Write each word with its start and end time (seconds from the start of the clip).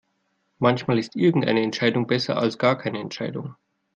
Manchmal 0.57 0.97
ist 0.97 1.15
irgendeine 1.15 1.61
Entscheidung 1.61 2.07
besser 2.07 2.35
als 2.37 2.57
gar 2.57 2.75
keine 2.75 2.97
Entscheidung. 2.99 3.55